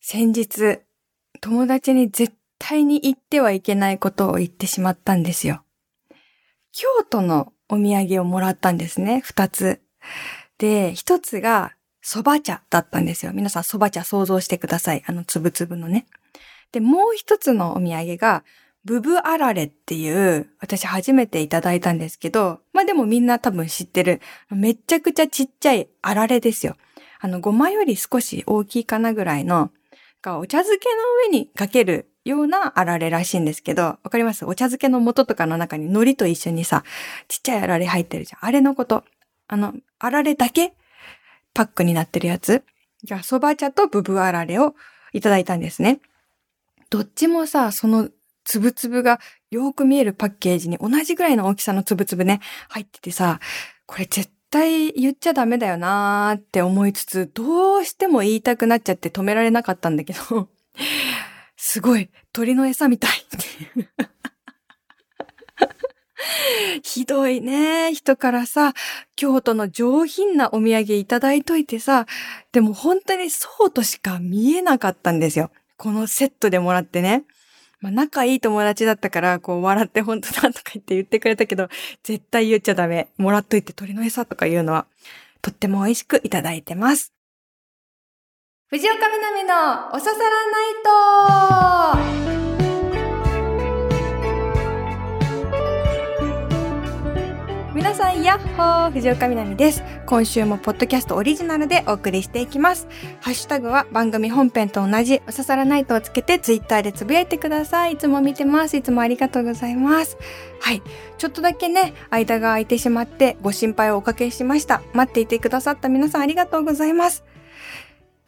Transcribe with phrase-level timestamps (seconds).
[0.00, 0.80] 先日、
[1.42, 5.62] 友達に絶対に言ってはいけないことを言ってしまったんですよ。
[6.72, 9.80] 京都のお土産をもらったんですね、二つ。
[10.58, 13.32] で、一つが蕎麦茶だったんですよ。
[13.34, 15.02] 皆さん蕎麦茶想像してください。
[15.06, 16.06] あのつぶつぶのね。
[16.72, 18.42] で、もう一つのお土産が、
[18.86, 26.76] ブブあられっていう、私初めていただいたんですけど、まあでもみんな多分知ってる、めちゃくちゃちっちゃいあられですよ。
[27.20, 29.70] あの、ごまより少し大きいかなぐらいの、
[30.26, 31.00] お茶漬けの
[31.32, 34.44] 上にかけるようなあられらしいんですけど、わかります？
[34.44, 36.84] お茶漬けの素とかの中に海苔と一緒にさ、
[37.28, 38.48] ちっちゃいあられ入ってるじゃん。
[38.48, 39.04] あれのこと。
[39.48, 40.74] あの、あられだけ
[41.54, 42.62] パックになってるやつ。
[43.02, 44.74] じゃあ、蕎麦茶とブブあられを
[45.12, 46.00] いただいたんですね。
[46.90, 48.10] どっちもさ、その
[48.44, 53.40] つぶつぶがよく見えるパッケージに同じぐらいの大きさのつぶつぶね、入っててさ、
[53.86, 60.48] これ絶対対言っちゃダメだよなーって思いつつ、どうしても言いたくなっちゃって止められなかったんだけど、
[61.56, 63.88] すごい鳥の餌みたいっていう。
[66.82, 67.94] ひどいね。
[67.94, 68.74] 人からさ、
[69.16, 72.06] 京都の上品なお土産いただいといてさ、
[72.52, 75.50] でも本当にそうとしか見えなかったんですよ。
[75.76, 77.24] このセットでもらってね。
[77.80, 81.68] まあ、仲いい友達だったから、こう、笑って本当だとか言って言ってくれたけど、
[82.02, 83.08] 絶対言っちゃダメ。
[83.16, 84.86] もらっといて鳥の餌とか言うのは、
[85.42, 87.12] とっても美味しくいただいてます。
[88.68, 90.28] 藤岡みなみのおささら
[91.98, 92.19] ナイト
[97.72, 99.84] 皆さん、やっほー藤岡みなみです。
[100.04, 102.88] 今週もポッドキャストオリジナルでお送りしていきます。
[103.20, 107.92] ハッシュタグは番組本編と同じ、おささらナイトをつけてツイッターでつぶやいてください。
[107.92, 108.76] いつも見てます。
[108.76, 110.18] いつもありがとうございます。
[110.60, 110.82] はい。
[111.16, 114.82] ちょっとだけね、間が空いてしまってご心配をおかけしました。
[114.92, 117.24] 待っていてくださった皆さんありがとうございます。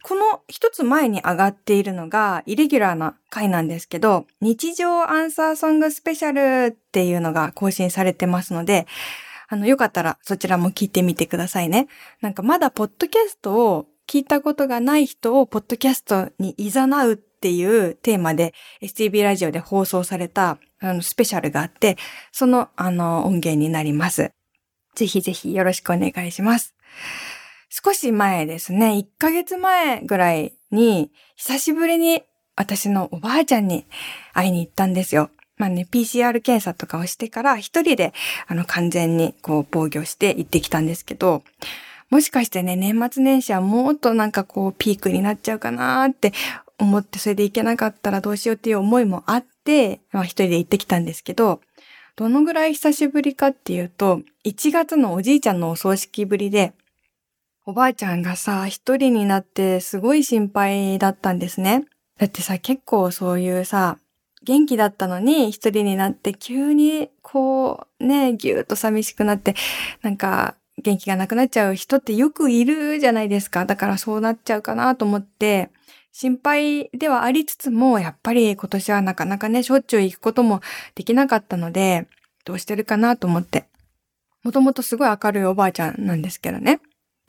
[0.05, 8.87] この一つ前に上がっているのが、イレギュラーな回なんですけど、日常アンサーソングスペシャルっていうのが更新されてますので、
[9.53, 11.87] あの、よかったらそちらも聞いてみてくださいね。
[12.23, 21.99] なんかまだポッドキャストを聞いたことがない人をポッドキャストに誘うっていうテーマで STB ラジオで放送されたあのスペシャルがあって、
[22.33, 24.33] そのあの音源になります。
[24.95, 26.75] ぜひぜひよろしくお願いします。
[27.69, 32.23] 少し前ですね、1ヶ月前ぐらいに久しぶりに
[32.57, 33.85] 私のおばあちゃんに
[34.33, 35.29] 会いに行ったんですよ。
[35.57, 38.13] まあね、PCR 検査とかをしてから一人で
[38.47, 41.43] あの完全にこう防御して行ってきたんですけど、
[42.11, 46.33] もしかしてね、年末年始はもっとなんかこうピークになっちゃうかなって
[46.79, 51.61] 思ってそれで行けなかったらどうしようっていう思いもあって、まあ一人で行ってきたんですけど、
[52.17, 56.75] どのぐらい久しぶりかっていうと、1月のおじいちゃんのお葬式ぶりで、
[57.65, 61.87] おばあちゃんがさ、一人になってすごい心配だったんですね。
[62.19, 63.99] だってさ、結構そういうさ、
[64.45, 69.55] 元気だったのに一人になって急にこうね、ぎゅーっと寂しくなって、
[70.03, 73.65] なんか元気がなくなっちゃう人ってよくいるじゃないですか。
[73.67, 75.71] だからそうなっちゃうかなと思って、
[76.13, 80.61] 心配ではありつつも、やっぱり今年はなかなかね、しょっちゅう行くことも
[80.95, 82.07] できなかったので、
[82.45, 83.67] どうしてるかなと思って。
[84.43, 86.81] もともとすごい明るいおばあちゃんなんですけどね。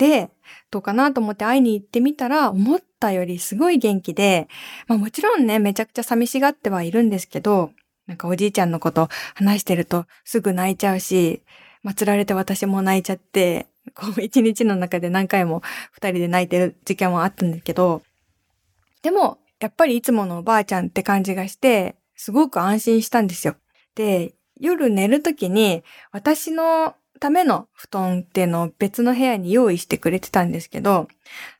[0.03, 0.31] で、
[0.69, 4.49] どうかなと思って会いに行ってみたら、思ったよりすごい元気で、
[4.89, 7.71] まあもちろんね、めちゃくちゃ寂しがってはいるんですけど、
[8.05, 11.41] なんかおじいちゃんのこと話してるとすぐ泣いちゃうし、
[11.85, 15.61] 祀られて私も泣いちゃって、こう一日の中で何回も
[15.93, 18.01] 二人で泣いてる時間もあったんだけど、
[19.03, 23.55] でも、やっぱりいつものおばあちゃんって感じがして、すごく安心したんですよ。
[23.95, 31.07] で、夜寝るときに私のための布団っていうのを別の部屋に用意してくれてたんですけど、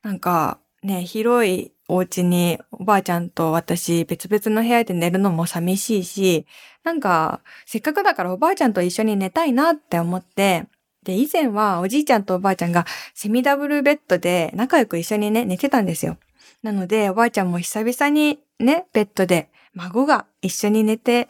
[0.01, 6.45] なんかね、広いお家におばあちゃんと私別々の部屋で寝るのも寂しいし、
[6.83, 10.65] なんかせっかくだからおばあちゃんと一緒に寝たいなって思って、
[11.05, 16.17] で、以前はおじいちゃんとおばあちゃんがセミダブルベッドで仲良く一緒にね、寝てたんですよ。
[16.61, 21.29] なので、おばあちゃんも久々にね、ベッドで孫が一緒に寝て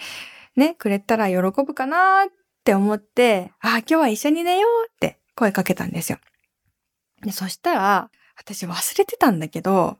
[0.55, 6.17] ね、くれたら喜ぶかなっって思って、あ、今日は一緒に寝ようって声かけたんですよ。
[7.21, 9.97] で、そしたら、私忘れてたんだけど、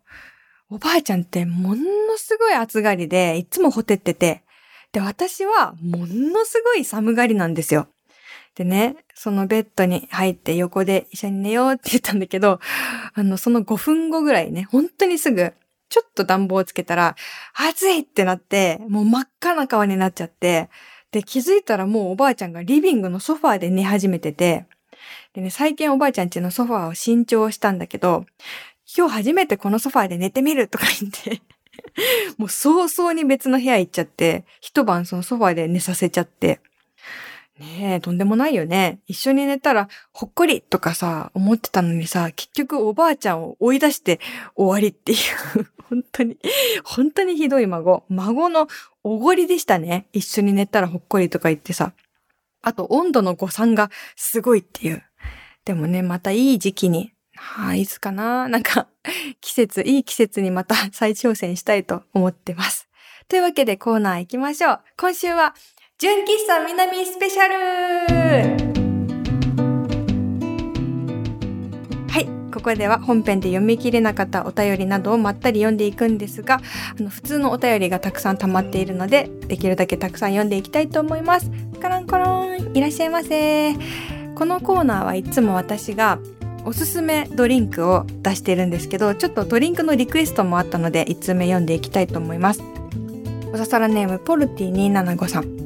[0.69, 1.83] おばあちゃんってもの
[2.15, 4.43] すごい暑がりで、いつもほてってて、
[4.93, 7.87] で、私はものすごい寒がりなんですよ。
[8.55, 12.61] でね、そのベッドに入って横で一緒に寝ようって言ったんだけど、
[13.13, 15.53] あの、その5分後ぐらいね、本当にすぐ、
[15.89, 17.17] ちょっと暖房をつけたら、
[17.53, 20.69] 暑いってなって、もう真っ赤な顔になっちゃって、
[21.13, 24.65] で、気づいたらもうおばあちゃんがリビングのソファーで寝始めてて、
[25.33, 28.25] でね、最近おばあちゃんちのソファーを新調したんだけど、
[28.97, 31.41] 今日初めてこのソファーで寝てみるとか言って
[32.37, 36.59] もう早々に別の部屋行っちゃって、一晩そのソファーで寝させちゃって、
[37.59, 38.99] ねえ、とんでもないよね。
[39.05, 44.19] 一緒に寝たら、ほっこりとかさ、思ってたのにさ、結局おばあちゃんを追い出して
[44.55, 46.37] 終わりっていう 本当に、
[46.83, 48.05] 本当にひどい孫。
[48.09, 48.67] 孫の
[49.03, 50.07] おごりでしたね。
[50.13, 51.93] 一緒に寝たらほっこりとか言ってさ。
[52.63, 55.03] あと、温度の誤算がすごいっていう。
[55.65, 58.87] でもね、またいい時期に、はあ、いつかななんか、
[59.41, 62.89] 季節、いい季節にまた再挑戦したいと思ってます。
[63.27, 64.81] というわけでコーナー行きましょう。
[64.97, 65.55] 今週は、
[66.03, 67.55] 純喫茶南スペシャル
[72.09, 72.25] はい。
[72.53, 76.59] ここでは本編で読み切れなかったお便りなどをまったり読んでいくんですが、
[76.99, 81.49] あの普通のお便りがたくさん溜まっているので、できるだけたくさん読んでいきたいと思います。
[81.81, 83.73] カランコロンいらっしゃいませ
[84.35, 86.19] このコーナーはいつも私が
[86.65, 92.72] おすすめドリンクを出してるんですけど、ちょっとドリンクのリクエストもあったので、1通目読んでいきたいと思います。
[93.53, 95.57] おささらネーム、ポルティ275さん。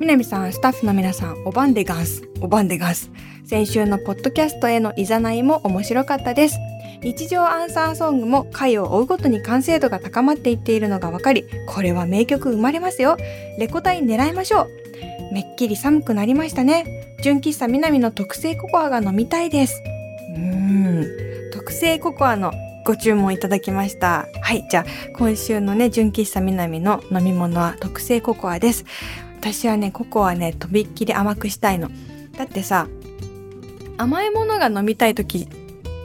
[0.00, 3.08] 南さん、スタッフの皆さん、おばんでガンス、おばんでガンス。
[3.44, 6.58] 先週のポッドキャストへのいざないも面白かったです。
[7.04, 13.16] 日常アンサーソングも回を追うごとに完成度が高まっていっているのがわかり、これは名曲生まれますよ。
[13.60, 14.68] レコ大狙いましょう。
[15.32, 17.16] めっきり寒くなりましたね。
[17.22, 19.80] 純喫茶南の特製ココアが飲みたいです。
[20.34, 22.52] うーん、特製ココアの
[22.84, 24.26] ご注文いただきました。
[24.42, 24.84] はい、じゃあ
[25.16, 28.84] 今週のね、純喫茶南の飲み物は特製ココアです。
[29.40, 31.90] 私はね、ココアね、とびっきり甘くしたいの。
[32.36, 32.88] だってさ、
[33.96, 35.48] 甘いものが飲みたい時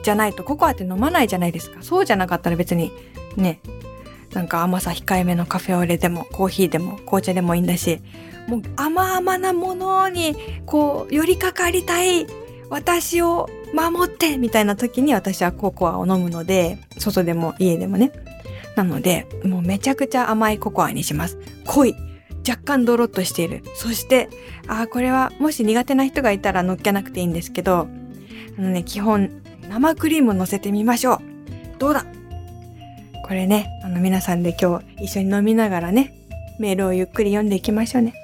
[0.02, 1.82] じゃないとココアって飲まないじゃないですか。
[1.82, 2.92] そうじゃなかったら別に、
[3.36, 3.60] ね、
[4.32, 8.00] なんか甘さ控えめのカフェオレでもコーヒーでも紅茶でもいいんだし、
[8.48, 10.36] もう甘々なものに
[10.66, 12.26] こう寄りかかりたい
[12.68, 18.10] 私を守ってみたいな時に私はココアを飲むので、外でも家でもね。
[18.74, 21.38] なので、もうめちゃくちゃ甘いココアにします。
[21.66, 21.94] 濃い。
[22.48, 23.62] 若干ドロッとしている。
[23.74, 24.28] そして、
[24.68, 27.88] ああ、これはもし苦手な人がいたら乗っけなくていいんですけど、
[28.58, 31.20] あのね、基本、生クリーム乗せてみましょう。
[31.78, 32.06] どうだ？
[33.26, 36.14] これね、あの皆さんで今日一緒に飲みながらね、
[36.60, 38.14] メールをゆっくり読んでいきましょうね。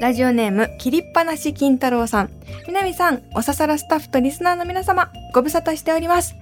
[0.00, 2.30] ラジオネーム、切りっぱなし金太郎さん。
[2.66, 6.36] みなみさん、おささらスタッフとリスナーの皆様、ご無沙汰しております。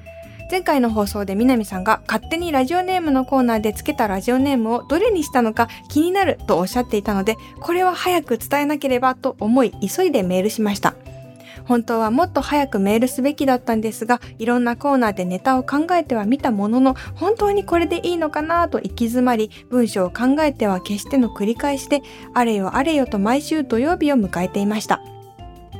[0.50, 10.94] 前回の放送で南さんが勝手にラジオネームのコーナーで付けたラジオネームをどれにしたのか気になるとおっしゃっていたので、これは早く伝えなければと思い急いでメールしました。
[11.66, 22.00] 本当はもっと早くメールすべきだったんですが、いろんなコーナーでネタを考えてはみたものの、本当にこれでいいのかなと行き詰まり、文章を考えては消しての繰り返しで、
[22.32, 25.02] あれよあれよと毎週土曜日を迎えていました。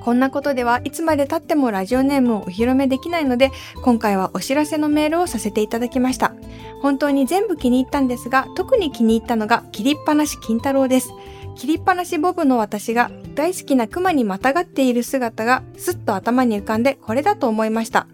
[0.09, 3.51] こんなことではいつまで経ってもラジオネームをお披露目できないので、
[3.83, 6.33] 今回はお知らせのメールをさせていただきました。
[6.81, 11.13] 本当に全部気に入ったんですが、特に気に入ったのが切りっぱなし金太郎です。
[11.57, 18.07] 切りっぱなしボブの私が大好きな熊にまたがっている姿がすっと頭に浮かんでこれだと思いました。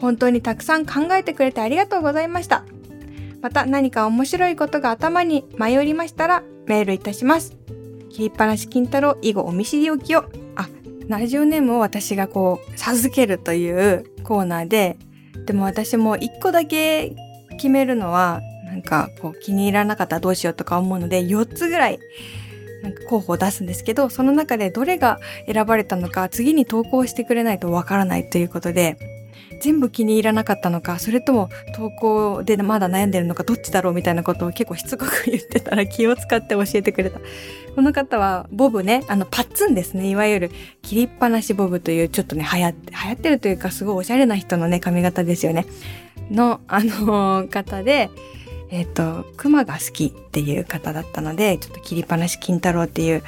[0.00, 2.64] 本当にたくさん考えてくれてありがとうございました。
[3.42, 7.56] また何か面白いことが頭に舞いましたらメールいたします。
[8.08, 10.24] 切りっぱなし金太郎以後お見知りおきを。
[10.54, 10.68] あ、
[11.08, 14.98] ラジオネームを私がこう、授けるというコーナーで、
[15.46, 17.16] でも私も一個だけ
[17.52, 21.98] 決めるのは、なんかこう気に入らなかったらどうしようとか思うので、4つぐらい、
[22.82, 25.18] なんか候補を出すんですけど、その中でどれが
[25.50, 28.98] 選ばれたのか、次に投稿してくれないとわからないということで、
[29.60, 37.20] 全部気に入らなかったのか、それとも投稿でまだ悩んでるのか、どっちだろうみたいなことを結構しつこく言ってたら気を使って教えてくれた。
[37.74, 40.08] この方は、ボブね、あの、パッツンですね。
[40.08, 40.50] いわゆる、
[40.82, 45.66] 切りっぱなしボブという、ちょっとね、流行って、流行ってるというか、すごいおしゃれな人のね、髪型ですよね。
[46.30, 48.10] の、あの、方で、
[48.70, 53.22] えっ、ー、と、熊が好きっていう方だったので、ちょっと切りっぱなし金太郎っていう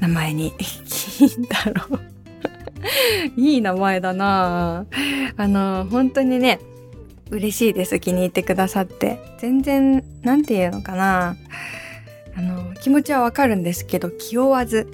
[0.00, 0.52] 名前に、
[0.86, 2.13] 金太郎
[3.36, 4.86] いい名前だな
[5.36, 6.60] あの、本当にね、
[7.30, 7.98] 嬉しいです。
[8.00, 9.18] 気に入ってくださって。
[9.38, 11.36] 全然、なんて言うのかな
[12.36, 14.88] あの、気持ちはわかるんですけど、気負わず、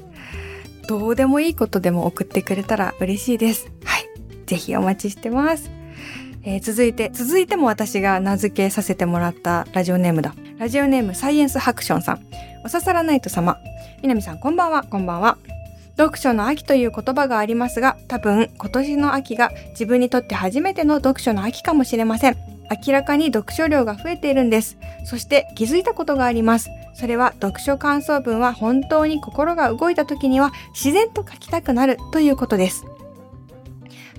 [0.88, 3.70] どうでもいいことでも送ってくれたら嬉しいです。
[3.84, 4.08] はい。
[4.46, 5.70] ぜひお待ちしてます。
[6.42, 10.34] えー、続いて、続いても私が名付けさせてもらったラジオネームだ。
[10.58, 12.26] ラジオネームサイエンスハクションさん。
[12.64, 13.58] おささらナイト様。
[14.02, 15.38] みなみさんこんばんは、こんばんは。
[15.96, 22.36] 読書の秋という言葉がありますが、多分今年の秋が自分にとって初めての読書の秋かもしれません。
[22.86, 24.76] 明らかに読書量が増えているんです。
[25.04, 26.70] そして気づいたことがあります。
[26.94, 32.84] それは読書感想文は本当に心が動いた時には自然と書きたくなるということです。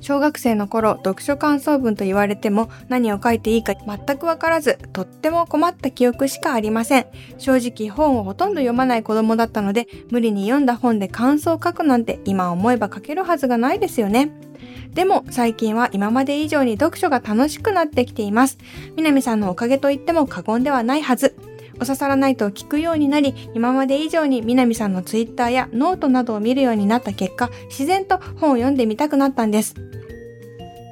[0.02, 7.06] 小学生の頃、読書感想文と言われても何を書いていいか全くわからず、とっても困った記憶しかありません。
[7.38, 14.32] 正直本をほとんど読まない子供だったので、無理に読んだ本で感想を書くなんて今思えば書けるはずがないですよね。
[14.94, 18.58] でも最近は今まで以上に読書が楽しくなってきています。
[18.98, 21.36] 南さんのおかげと言っても過言ではないはず。
[21.80, 29.76] おささらないと聞くようになり、今まで以上に南さんのツイッターやノートなどを見るようになった結果、自然と本を読んでみたくなったんです。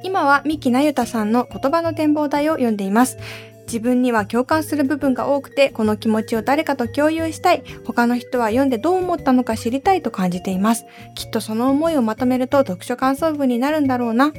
[0.02, 3.18] 今は三木なゆたさんの言葉の展望台を読んでいます。
[3.66, 7.62] 自分には共感する部分が多くて、この気持ちを誰かと共有したい。
[7.84, 10.86] 他の人は読んでどう思ったのか知りたいと感じています。
[11.14, 14.32] きっとその思いをまとめると読書感想文になるんだろうな。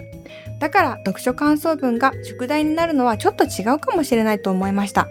[0.59, 5.07] だから読書感想文が宿題になるのはちょっと違うかもしれないと思いました。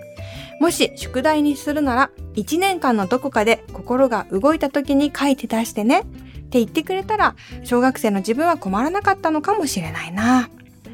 [0.61, 6.01] もし宿題にするなら、1年間のどこかで心が動いた時に書いて出してね。
[6.01, 6.03] っ
[6.51, 10.51] て言ってくれたら、小学生の自分は困らなかったのかもしれないな。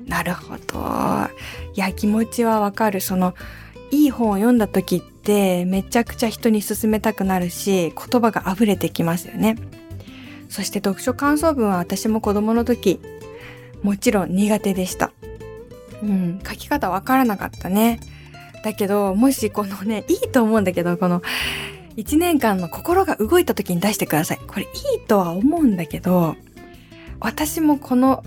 [0.06, 1.28] なるほど。
[1.74, 3.00] いや、気持ちはわかる。
[3.00, 3.34] その、
[3.90, 9.56] いい本を読んだ時ってめちゃくちゃ人に勧めたくなるし、言葉が溢れてきますよね。
[10.48, 13.00] そして読書感想文は私も子供の時、
[13.82, 15.10] もちろん苦手でした。
[16.02, 17.98] うん、書き方わからなかったね。
[18.66, 21.22] だけど、もしこのね、いいと思うんだけど、この
[21.96, 24.40] 1年間の心が動いた時に出してください。
[24.44, 26.34] これいいとは思うんだけど、
[27.20, 28.24] 私もこの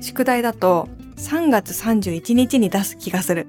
[0.00, 3.46] 宿題だと3月31日に出す気がする。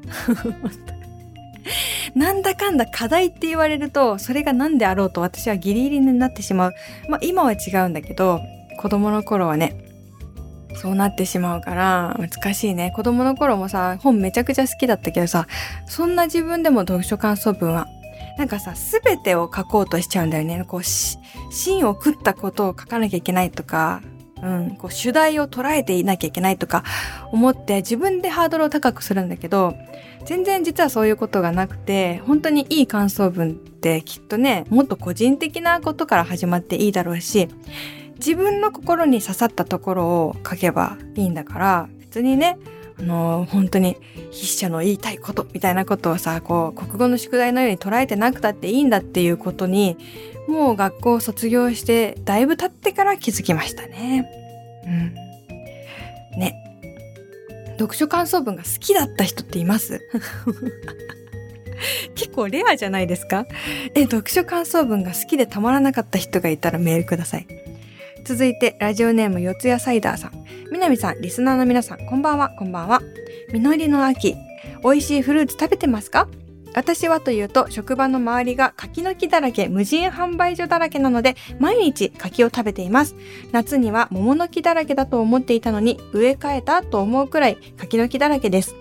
[2.13, 6.73] なんだかんだ課題って言われると、それが何であろうと私はギリギリになってしまう。
[7.09, 8.39] まあ今は違うんだけど、
[8.77, 9.88] 子供の頃はね、
[10.79, 12.91] そうなってしまうから難しいね。
[12.95, 15.45] 子供の頃もさ、本めちゃくちゃ好きだったけどさ、
[15.85, 17.87] そんな自分でも読書感想文は
[18.37, 20.63] なんかさ、すべてを書こうとしちゃうんだよね。
[20.65, 24.01] こう、芯を食ったことを書かなきゃいけないとか、
[24.41, 26.85] うん、こう主題を捉えていなきゃいけないとか
[27.33, 29.75] 思って自分でハードルを高くするんだけど、
[30.25, 37.49] 全然実はそういうことがなくて、本当にいい感想文ってきっとね、もっと個人的なことから始まっていいだろうし、
[38.19, 42.57] 自分の心に刺さったところを書けばいいんだから、別にね、
[42.99, 43.95] あの、本当に
[44.31, 49.97] 筆者の言いたいことみたいなことをさ、こう、国語の宿題のように捉えてなくたっていいんだっていうことに、
[50.47, 54.29] もう学校を卒業してだいぶ経ってから気づきましたね。
[54.85, 55.13] うん。
[56.39, 56.55] ね。
[57.77, 60.01] 読書感想文が好きだった人っています？
[62.15, 63.45] 結構レアじゃないですか？
[63.95, 67.47] え、読書感想文が好きでたまらなかった人がいたらメールください。
[68.25, 70.45] 続いて、ラジオネーム四谷サイダーさん。
[70.71, 73.01] みなみさん、リスナーの皆さん、こんばんは、こんばんは。
[73.51, 74.35] 実りの秋、
[74.83, 76.27] 美味しいフルーツ食べてますか？
[76.75, 83.15] 私はというと、職場の周りが柿の木だらけ、無人販売所だらけなので、毎日柿を食べています。
[83.51, 88.75] 夏には桃の木だらけだと思っていたのに、植え替えたと思うくらい柿の木だらけです。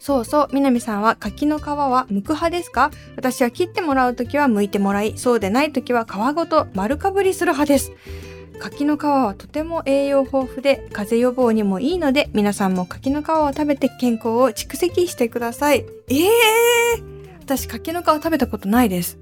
[0.00, 2.90] そうそう、南さんは柿の皮は剥く派ですか？
[3.16, 7.92] 私は切ってもらうときは剥いてもらい、そうでないときは皮ごと丸かぶりする派です。
[8.58, 15.86] 柿の皮はとても栄養豊富で風邪予防にもいいので皆さんも柿の皮を食べて健康を蓄積してください。
[16.08, 19.18] ええー、私柿の皮食べたことないです。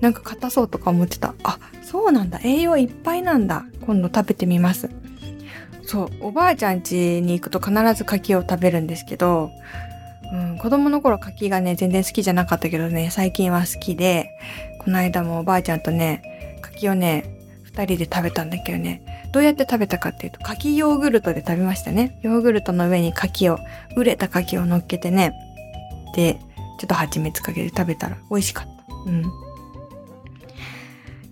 [0.00, 1.34] なんか硬そうとか思ってた。
[1.44, 2.40] あ、そうなんだ。
[2.42, 3.64] 栄養いっぱいなんだ。
[3.86, 4.90] 今度食べてみます。
[5.82, 9.50] そう、おばあちゃん家に行くと必ず柿を食べるんですけど、
[10.32, 14.30] うん、子供の頃柿がね、全然好きじゃなかったけどね、最近は好きで、
[14.80, 17.33] この間もおばあちゃんとね、柿をね、
[17.76, 19.02] 二人で食べたんだけどね、
[19.32, 22.20] どうやって食べたかっていうと、柿ヨーグルトで食べましたね。
[22.22, 23.58] ヨーグルトの上に柿を、
[23.90, 25.32] 熟れた柿を乗っけてね、
[26.14, 26.38] で、
[26.78, 28.72] ちょっと蜂蜜かけて食べたら美味しかった。
[29.10, 29.24] うん。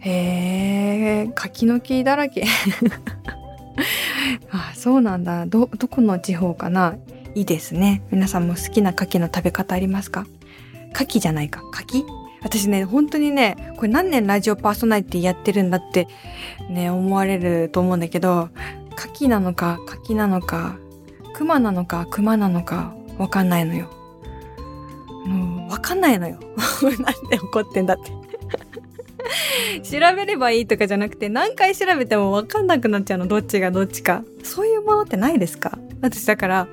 [0.01, 2.45] へえ、柿の木だらけ。
[4.51, 5.47] あ、そうなんだ。
[5.47, 6.97] ど、どこの地方かな？
[7.37, 8.03] いいですね。
[8.11, 10.27] 皆さんも好きな牡蠣の食べ方ありますか？
[10.93, 11.63] 牡蠣じゃないか。
[11.71, 12.05] 柿？
[12.43, 16.09] 私ね、本当にね、これ何年ラジオパーソナリティやってるんだって
[16.69, 18.49] ね、思われると思うんだけど、
[18.97, 20.77] 牡蠣なのか、柿なのか、
[21.35, 23.89] 熊なのか、熊なのか、わかんないのよ。
[25.27, 26.39] もう、わかんないのよ。
[26.83, 28.11] なんで怒ってんだって
[29.99, 34.25] 調べればいいとかじゃなくて、何回調べてもわかんなくなっちゃうの、どっちがどっちか。
[34.43, 35.79] そういうものってないですか？
[36.01, 36.69] 私だから、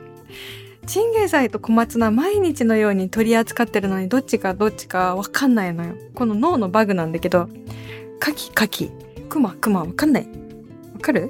[0.90, 5.94] チンゲン菜と小松菜毎日のように取り扱ってるのにどっちかどっちかわかんないのよ。
[6.16, 7.48] この脳のバグなんだけど、
[8.20, 8.90] カキカキ、
[9.30, 10.28] クマクマわかんない。
[10.96, 11.30] わかる？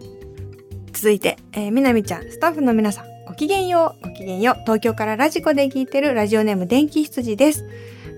[0.92, 4.56] 続いて、えー、みなみちゃん、スタッフの皆さん、ごきげんよう、ごきげんよう。
[4.64, 7.64] 東京からラジコで聞いてるラジオネーム電気羊です。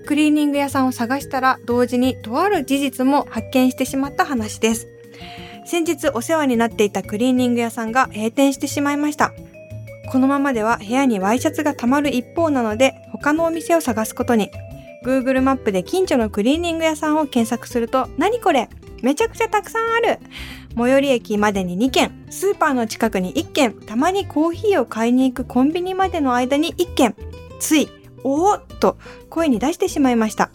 [0.05, 4.89] クリーニング屋さんを探したら、同時にとある事実も発見してしまった話です。
[5.65, 9.31] 先日お世話になっていたクリーニング屋さんが閉店してしまいました。
[10.13, 14.51] このままでは部屋にワイシャツが溜まる一方なので他のお店を探すことに。
[15.03, 18.69] Google マップで近所のクリーニング屋さんを検索すると、何これ？
[19.01, 20.19] めちゃくちゃたくさんある。
[20.77, 27.15] 最寄り駅までに2軒、スーパーの近くに1軒、たまにコーヒーを買いに行くコンビニまでの間に1軒、
[27.59, 27.89] つい、
[28.23, 28.99] おおっと
[29.31, 30.51] 声に出してしまいました。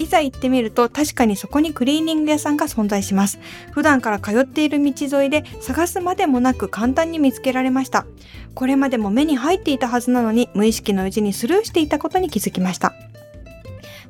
[0.00, 3.38] いざ行ってみると確かにそこにクリーニング屋さんが存在します。
[3.72, 8.06] 普段から通っている道沿いで探すまでもなく簡単に見つけられました。
[8.54, 12.94] これまでも目に入っていたはずなのに無意識のうちにスルーしていたことに気づきました。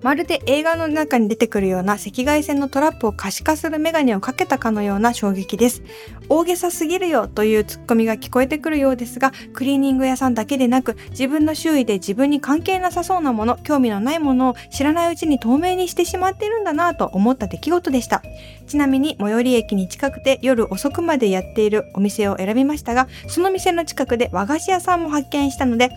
[0.02, 5.82] まるで映画の中に出てくるような赤外線のトラップを可視化するメガネをかけたかのような衝撃です。
[6.30, 18.22] 大げさすぎるよというツッコミが聞こえてくるようですが、クリーニング屋さんだけでなく、自分の周囲で自分に関係なさそうなもの、興味のないものを知らないうちに透明にしてしまっているんだなと思った出来事でした。
[18.66, 25.90] ちなみに最寄り駅に近くて夜遅くまでやっているお店を選びましたが、その店の近くで和菓子屋さんも発見したので、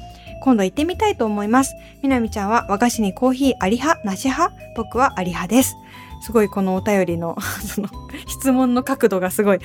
[0.43, 1.73] 今度行ってみたいと思います。
[2.01, 4.03] みなみちゃんは和菓子にコーヒーあり派？
[4.03, 4.53] なし派？
[4.75, 5.77] 僕はあり派です。
[6.21, 7.87] すごいこのお便りの その、
[8.27, 9.59] 質問の角度がすごい、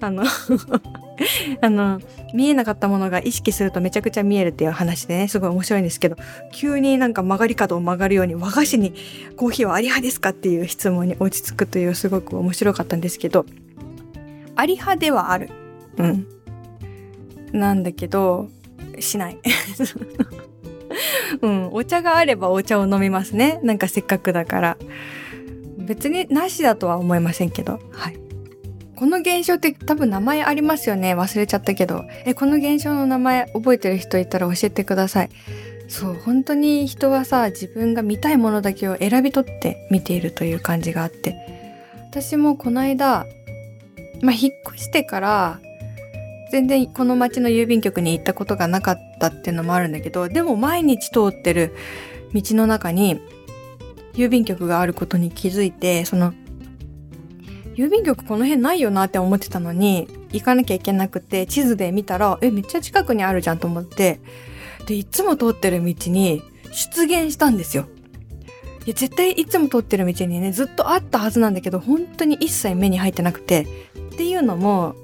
[0.00, 0.24] あの
[1.62, 2.00] あの、
[2.32, 6.16] 見えなかったものが意識するとめちゃくちゃ見えるっていう話でね、すごい面白いんですけど、
[6.52, 8.92] 急になんか曲がり角を曲がるように和菓子に
[9.36, 13.46] コーヒーはあり派ですかっていう質問に落ち着くというすごく面白かったんですけど、
[14.56, 15.50] あり派ではある。
[15.98, 16.26] うん。
[17.52, 18.48] なんだけど、
[19.00, 19.38] しない。
[21.42, 23.60] うん、お茶があればお茶を飲みますね。
[23.62, 24.76] なんかせっかくだから。
[25.78, 27.80] 別になしだとは思いませんけど。
[27.92, 28.16] はい。
[28.96, 31.14] この現象って多分名前ありますよね。
[31.14, 32.04] 忘れちゃったけど。
[32.24, 35.30] え、この現象の名前覚えてる人いたら教えてください。
[35.88, 41.36] そう、本当に人はさ、自分が見たいものだけを選び取って見ているという感じがあって。
[42.10, 43.26] 私もこの間、
[44.22, 45.60] まあ、引っ越してから
[46.54, 51.74] 全然この町の郵便局に行ったことがなかったっていうのもあるんだけど、でも毎日通ってる
[52.32, 53.20] 道の中に
[54.12, 56.32] 郵便局があることに気づいて、その、
[57.74, 64.20] 郵便局この辺ないよなって思ってたのに、行かなきゃいけなくて、地図で見たら、え、めっちゃ近くにあるじゃんと思って、
[64.86, 67.86] で、いつも通ってる道に出現したんですよ。
[68.86, 73.66] いや、絶対いつも通ってる道にね、ずっとあったはずなんだけど、本当に一切目に入ってなくて、
[74.12, 74.94] っていうのも、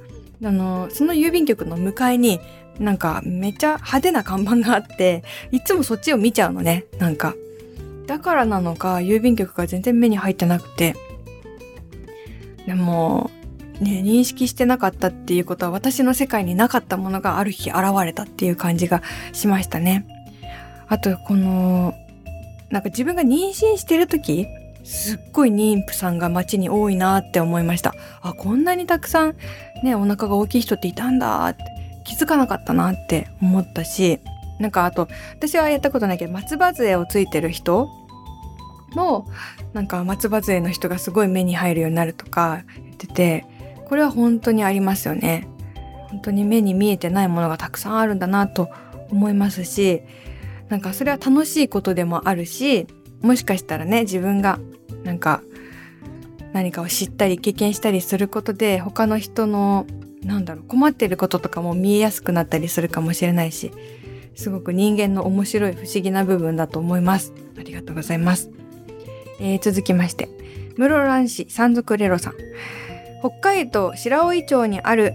[0.42, 2.40] あの、その郵便局の向かいに、
[2.78, 7.34] なんかめっちゃ派手な看板があって、いつもそっちを見ちゃうのね、なんか。
[8.06, 10.96] だからなのか、郵便局が全然目に入ってなくて。
[12.66, 13.30] でも、
[13.80, 20.06] ね、認識してなかったっていうことは私の世界になかったものがある日現れたっていう感じがしましたね。
[20.88, 21.94] あと、この、
[22.70, 24.46] なんか自分が妊娠してる時
[24.84, 27.94] すっごい妊婦さんが街に多いなって思いました。
[28.22, 29.36] あ、こんなにたくさん
[29.82, 31.64] ね、お腹が大きい人っていたんだって
[32.04, 34.20] 気づかなかったなって思ったし、
[34.58, 37.88] なんかあと、私はやったことないけど、松葉杖をついてる人
[38.94, 39.26] も、
[39.72, 43.46] なんか松葉杖の人がすごい目に入るようになるとか言ってて、
[43.86, 45.48] これは本当にありますよね。
[46.10, 48.68] 本当に目に見えてないものがたくさんあるんだなと
[49.10, 50.02] 思いますし、
[50.68, 52.86] なんかそれは楽しいことでもあるし、
[53.22, 54.58] もしかしたらね、自分が
[55.04, 55.42] なんか
[56.52, 59.86] 何かを知ったり経験したりすることで他の人の
[60.22, 63.72] なんだろう困ってることとかも見えやすくなったりするかもしれないし
[64.34, 67.32] すごく人間の面白い不思議な部分だと思います。
[67.58, 68.50] ありがとうございます、
[69.38, 70.28] えー、続きまして
[70.76, 72.34] 室蘭市山賊レロさん。
[73.20, 75.12] 北海道白老町にある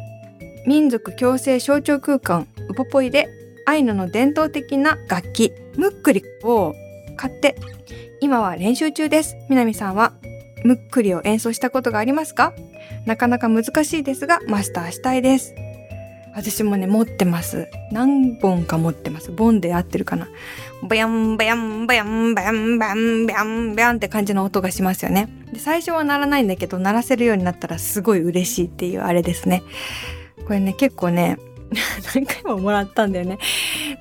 [0.68, 3.28] 民族共生象徴空間ウポポイで
[3.66, 6.76] アイヌの伝統的な楽器ムックリを
[7.16, 7.56] 買って
[8.22, 9.36] 今は練習中です。
[9.50, 10.14] 南さんは
[10.64, 12.54] ムックリを演奏したことがありますか？
[13.06, 15.54] なかなか難しいですが、マスターしたいです。
[16.34, 17.70] 私もね、持ってます。
[17.92, 19.32] 何本か持ってます。
[19.32, 20.28] ボンで合ってるかな。
[20.84, 25.30] バヤンバヤンバヤンバヤンバヤンバヤンバヤンって感じの音がしますよね。
[25.54, 29.64] で最初は鳴らないんだけど、鳴らせるようになったらすごい嬉しいっていうあれですね。
[30.46, 31.38] これね、結構ね、
[32.16, 33.38] 何回ももらったんだよね。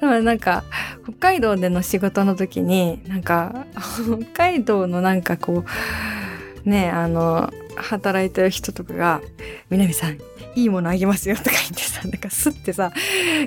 [0.00, 0.64] だからなんか、
[1.04, 9.20] 北海道での仕事の時に、なんか、北海道のなんかこう、ねあの働いてる人とかが
[9.70, 10.18] 「南さん
[10.54, 12.92] いいものあげますよ」とか言ってさなんかスッてさ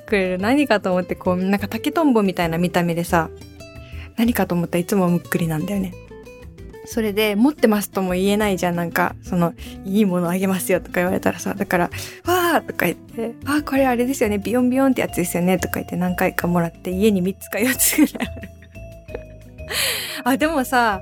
[0.06, 3.30] くれる何かと思ってこうなんか竹とんぼみたいな見た目でさ
[4.18, 5.94] 何かと思ったらいつもむっくりなんだよね。
[6.88, 8.76] それで、持ってますとも言えないじゃん。
[8.76, 9.54] なんか、その、
[9.86, 11.90] いいものあげますよとか言われたらさ、だから、
[12.26, 14.38] わーとか言って、あ、これあれですよね。
[14.38, 15.60] ビヨンビヨンってやつですよね。
[15.60, 18.50] とか言って何回かもらって、家に3つか4つぐらいある。
[20.24, 21.02] あ、でもさ、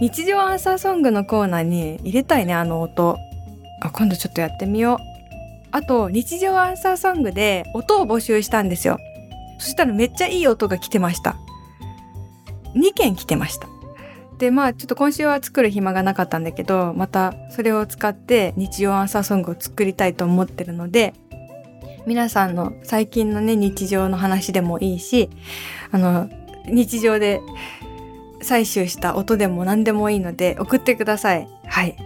[0.00, 3.16] 日常アンサーソングのコーナーに入れたいね、あの音。
[3.80, 5.10] あ、今度ちょっとやってみよう。
[5.72, 8.98] あと、日常アンサーソングで音を募集したんですよ。
[9.58, 11.36] そしたらめっちゃいい音が来てました。
[12.74, 13.68] 2件来てました。
[14.40, 21.12] で、まあちょっと今週は作る暇がなかったんだけど、またそれを使って日常アンサーソングを作りたいと思ってるので、
[22.06, 25.28] 皆さんの最近のね、日常の話でもいいし、
[25.92, 26.30] あの、
[26.66, 27.42] 日常で
[28.42, 31.46] 採集した音でも何でもいいので送ってください。
[31.66, 31.96] はい。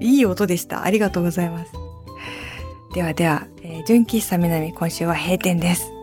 [0.00, 0.84] いい音でした。
[0.84, 1.72] ありがとうございます。
[2.94, 5.99] ではでは、え、純喫茶南今週は閉店です。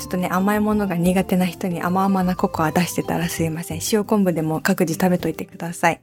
[0.00, 3.80] ちょっとね、甘いものが苦手な人に甘々なココア出してたらすいません。
[3.92, 6.00] 塩昆布でも各自食べといてください。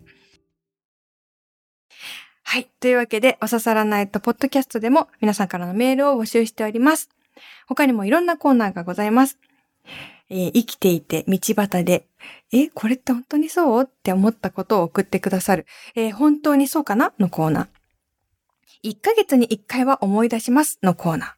[2.44, 2.70] はい。
[2.80, 7.10] というわけで、おささらないとポッドキャストでも皆さんからのメールを募集しております。
[7.68, 9.40] 他にもいろんなコーナーがございます。
[10.30, 12.06] えー、生きていて道端で、
[12.54, 13.84] え、これって本当にそう？
[13.84, 17.14] って思ったことを送ってくださる、えー、本当にそうかな？
[17.18, 18.92] のコーナー。
[18.92, 20.78] 1ヶ月に1回は思い出します？
[20.84, 21.30] のコーナー。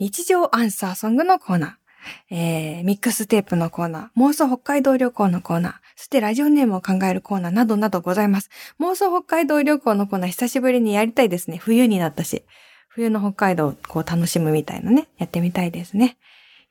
[0.00, 1.87] 日常アンサーソングのコーナー。
[2.30, 8.50] えー、ミックステープのコーナー、妄想北海道旅行のコーナー、そしてラジオネームを考えるコーナーなどなどございます。
[8.80, 11.56] 妄想北海道旅行のコーナー久しぶりにやりたいですね。
[11.56, 12.44] 冬になったし。
[12.88, 16.18] 冬の北海道をこう楽しむみたいなね、やってみたいですね。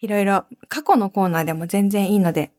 [0.01, 2.51] いろいろ過去のコーナーでも全然いいので、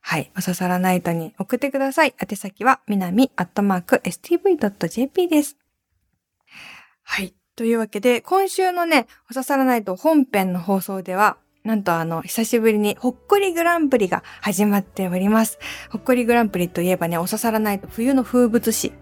[0.00, 2.14] はい、おささらナイトに送ってください。
[2.18, 5.56] 宛先は、みなみアットマーク stv.jp です。
[7.02, 7.34] はい。
[7.56, 15.58] というわけで、今週のね、おささらナイト本編の放送では、なんとあの、久しぶりにほっこりグランプリが始まっております。
[15.90, 18.92] ほっこりグランプリといえばね、おささらないと冬の風物詩。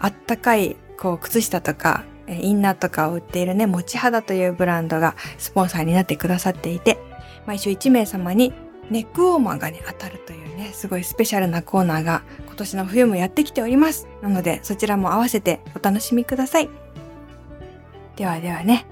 [0.00, 6.98] あったかい、こう、靴下とか、インナーとかを売っているね、持ち肌というブランドがスポンサーになってくださっていて、
[7.46, 8.52] 毎週1名様に
[8.90, 14.08] ネックウォーマーがね、当たるというね、すごいスペシャルなコーナーが今年の冬もやってきております。
[14.20, 16.68] なので、そちらも合わせてお楽しみください。
[18.16, 18.84] ではではね、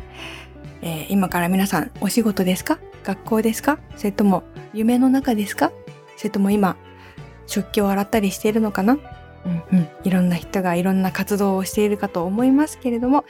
[0.82, 2.78] えー、今から皆さんお仕事ですか？
[3.04, 3.78] 学校ですか？
[3.96, 4.42] それとも
[4.74, 5.72] 夢の中ですか？
[6.16, 6.76] それとも今、
[7.46, 8.98] 食器を洗ったりしているのかな？
[9.44, 13.24] うんうん、いろんな人がいろんな活動をしているかと思いますけれども、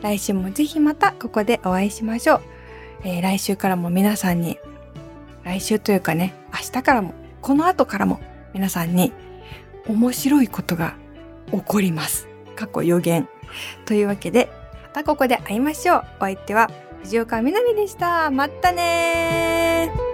[0.00, 2.40] 来週もぜひまたここでお会いしましょう。
[3.04, 4.58] えー、来週からも皆さんに、
[5.44, 8.20] 来週というかね、明日からも、この後からも
[8.54, 9.12] 皆さんに
[9.86, 10.94] 面白いことが
[11.50, 12.28] 起こります。
[12.56, 13.28] 過去予言。
[13.84, 14.48] というわけで、
[14.92, 16.04] たここで会いましょう。
[16.18, 16.70] お相手は
[17.02, 18.30] 藤岡みなみでした。
[18.30, 20.11] またね